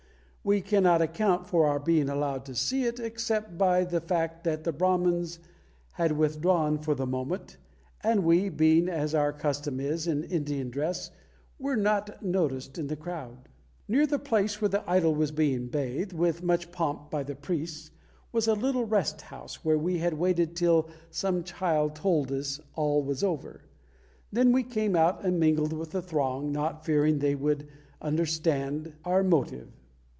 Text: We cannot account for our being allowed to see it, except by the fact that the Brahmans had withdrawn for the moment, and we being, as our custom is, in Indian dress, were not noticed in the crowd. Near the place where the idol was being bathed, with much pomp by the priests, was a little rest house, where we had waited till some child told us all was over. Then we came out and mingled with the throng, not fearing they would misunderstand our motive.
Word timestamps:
We 0.43 0.61
cannot 0.61 1.03
account 1.03 1.45
for 1.45 1.67
our 1.67 1.79
being 1.79 2.09
allowed 2.09 2.45
to 2.45 2.55
see 2.55 2.85
it, 2.85 2.99
except 2.99 3.59
by 3.59 3.83
the 3.83 4.01
fact 4.01 4.43
that 4.43 4.63
the 4.63 4.73
Brahmans 4.73 5.37
had 5.91 6.17
withdrawn 6.17 6.79
for 6.79 6.95
the 6.95 7.05
moment, 7.05 7.57
and 8.01 8.23
we 8.23 8.49
being, 8.49 8.89
as 8.89 9.13
our 9.13 9.33
custom 9.33 9.79
is, 9.79 10.07
in 10.07 10.23
Indian 10.23 10.71
dress, 10.71 11.11
were 11.59 11.75
not 11.75 12.23
noticed 12.23 12.79
in 12.79 12.87
the 12.87 12.95
crowd. 12.95 13.49
Near 13.87 14.07
the 14.07 14.17
place 14.17 14.59
where 14.59 14.69
the 14.69 14.83
idol 14.89 15.13
was 15.13 15.29
being 15.31 15.67
bathed, 15.67 16.11
with 16.11 16.41
much 16.41 16.71
pomp 16.71 17.11
by 17.11 17.21
the 17.21 17.35
priests, 17.35 17.91
was 18.31 18.47
a 18.47 18.55
little 18.55 18.85
rest 18.87 19.21
house, 19.21 19.63
where 19.63 19.77
we 19.77 19.99
had 19.99 20.15
waited 20.15 20.55
till 20.55 20.89
some 21.11 21.43
child 21.43 21.93
told 21.93 22.31
us 22.31 22.59
all 22.73 23.03
was 23.03 23.23
over. 23.23 23.61
Then 24.31 24.51
we 24.51 24.63
came 24.63 24.95
out 24.95 25.23
and 25.23 25.39
mingled 25.39 25.71
with 25.73 25.91
the 25.91 26.01
throng, 26.01 26.51
not 26.51 26.83
fearing 26.83 27.19
they 27.19 27.35
would 27.35 27.67
misunderstand 28.01 28.93
our 29.05 29.21
motive. 29.23 29.67